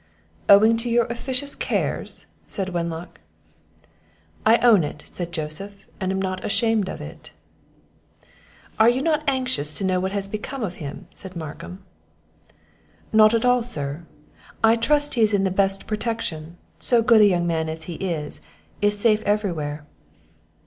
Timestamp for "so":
16.79-17.03